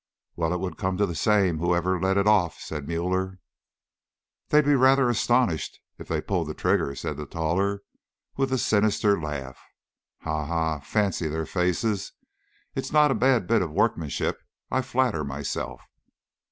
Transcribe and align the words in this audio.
"Well, 0.35 0.51
it 0.51 0.59
would 0.59 0.77
come 0.79 0.97
to 0.97 1.05
the 1.05 1.13
same, 1.13 1.59
whoever 1.59 2.01
let 2.01 2.17
it 2.17 2.25
off," 2.25 2.57
said 2.59 2.87
Müller. 2.87 3.37
"They'd 4.49 4.65
be 4.65 4.73
rather 4.73 5.11
astonished 5.11 5.79
if 5.99 6.07
they 6.07 6.21
pulled 6.23 6.47
the 6.47 6.55
trigger," 6.55 6.95
said 6.95 7.17
the 7.17 7.27
taller, 7.27 7.83
with 8.35 8.51
a 8.51 8.57
sinister 8.57 9.21
laugh. 9.21 9.59
"Ha, 10.21 10.45
ha! 10.47 10.79
fancy 10.79 11.27
their 11.27 11.45
faces! 11.45 12.13
It's 12.73 12.91
not 12.91 13.11
a 13.11 13.13
bad 13.13 13.45
bit 13.45 13.61
of 13.61 13.69
workmanship, 13.69 14.41
I 14.71 14.81
flatter 14.81 15.23
myself." 15.23 15.83